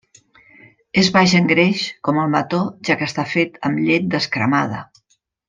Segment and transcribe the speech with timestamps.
[1.01, 4.83] És baix en greix, com el mató, ja que està fet amb llet descremada.